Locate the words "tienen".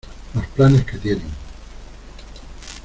0.97-1.29